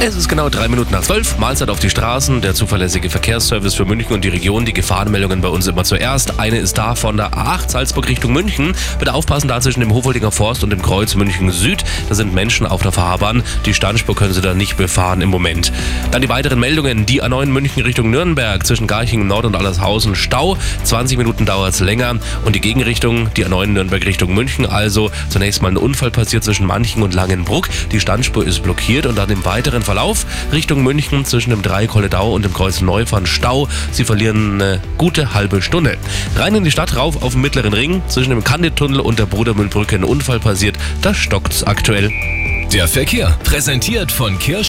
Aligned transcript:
Es 0.00 0.14
ist 0.14 0.28
genau 0.28 0.48
drei 0.48 0.68
Minuten 0.68 0.92
nach 0.92 1.02
zwölf. 1.02 1.38
Mahlzeit 1.38 1.70
auf 1.70 1.80
die 1.80 1.90
Straßen. 1.90 2.40
Der 2.40 2.54
zuverlässige 2.54 3.10
Verkehrsservice 3.10 3.74
für 3.74 3.84
München 3.84 4.14
und 4.14 4.22
die 4.22 4.28
Region. 4.28 4.64
Die 4.64 4.72
Gefahrenmeldungen 4.72 5.40
bei 5.40 5.48
uns 5.48 5.66
immer 5.66 5.82
zuerst. 5.82 6.38
Eine 6.38 6.58
ist 6.58 6.78
da 6.78 6.94
von 6.94 7.16
der 7.16 7.32
A8 7.32 7.68
Salzburg 7.68 8.06
Richtung 8.08 8.32
München. 8.32 8.74
Bitte 9.00 9.12
aufpassen 9.12 9.48
da 9.48 9.60
zwischen 9.60 9.80
dem 9.80 9.92
Hofoldinger 9.92 10.30
Forst 10.30 10.62
und 10.62 10.70
dem 10.70 10.82
Kreuz 10.82 11.16
München 11.16 11.50
Süd. 11.50 11.82
Da 12.08 12.14
sind 12.14 12.32
Menschen 12.32 12.64
auf 12.64 12.80
der 12.82 12.92
Fahrbahn. 12.92 13.42
Die 13.66 13.74
Standspur 13.74 14.14
können 14.14 14.34
Sie 14.34 14.40
da 14.40 14.54
nicht 14.54 14.76
befahren 14.76 15.20
im 15.20 15.30
Moment. 15.30 15.72
Dann 16.12 16.22
die 16.22 16.28
weiteren 16.28 16.60
Meldungen. 16.60 17.04
Die 17.04 17.20
A9 17.20 17.46
München 17.46 17.82
Richtung 17.82 18.10
Nürnberg 18.10 18.64
zwischen 18.64 18.86
Garching 18.86 19.26
Nord 19.26 19.46
und 19.46 19.56
Allershausen 19.56 20.14
Stau. 20.14 20.56
20 20.84 21.18
Minuten 21.18 21.44
dauert 21.44 21.74
es 21.74 21.80
länger. 21.80 22.14
Und 22.44 22.54
die 22.54 22.60
Gegenrichtung, 22.60 23.34
die 23.34 23.44
A9 23.44 23.66
Nürnberg 23.66 24.06
Richtung 24.06 24.32
München. 24.32 24.64
Also 24.64 25.10
zunächst 25.28 25.60
mal 25.60 25.72
ein 25.72 25.76
Unfall 25.76 26.12
passiert 26.12 26.44
zwischen 26.44 26.66
Manching 26.66 27.02
und 27.02 27.14
Langenbruck. 27.14 27.68
Die 27.90 27.98
Standspur 27.98 28.46
ist 28.46 28.62
blockiert 28.62 29.04
und 29.04 29.18
dann 29.18 29.28
im 29.30 29.44
weiteren 29.44 29.82
Verlauf 29.88 30.26
Richtung 30.52 30.82
München 30.82 31.24
zwischen 31.24 31.48
dem 31.48 31.62
Dreikolledau 31.62 32.34
und 32.34 32.44
dem 32.44 32.52
Kreuz 32.52 32.82
Neufahren 32.82 33.24
Stau. 33.24 33.68
Sie 33.90 34.04
verlieren 34.04 34.60
eine 34.60 34.82
gute 34.98 35.32
halbe 35.32 35.62
Stunde. 35.62 35.96
Rein 36.36 36.54
in 36.54 36.64
die 36.64 36.70
Stadt 36.70 36.94
rauf 36.94 37.22
auf 37.22 37.32
dem 37.32 37.40
mittleren 37.40 37.72
Ring 37.72 38.02
zwischen 38.06 38.28
dem 38.28 38.44
Kandidtunnel 38.44 39.00
und 39.00 39.18
der 39.18 39.24
Brudermühlbrücke 39.24 39.96
ein 39.96 40.04
Unfall 40.04 40.40
passiert. 40.40 40.76
Da 41.00 41.14
stockt's 41.14 41.64
aktuell. 41.64 42.10
Der 42.70 42.86
Verkehr 42.86 43.34
präsentiert 43.44 44.12
von 44.12 44.38
Kirsch 44.38 44.66